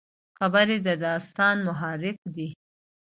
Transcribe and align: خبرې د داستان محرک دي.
خبرې 0.37 0.77
د 0.87 0.89
داستان 1.05 1.55
محرک 1.67 2.17
دي. 2.35 2.49